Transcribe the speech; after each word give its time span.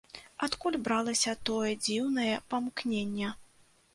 Адкуль 0.45 0.77
бралася 0.85 1.33
тое 1.49 1.71
дзіўнае 1.87 2.33
памкненне? 2.53 3.27